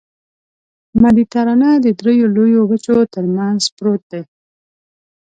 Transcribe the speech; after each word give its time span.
مدیترانه 1.03 1.69
د 1.83 1.85
دریو 1.99 2.25
لویو 2.35 2.61
وچو 2.69 2.97
ترمنځ 3.13 3.61
پروت 3.75 4.01
دی. 4.11 4.21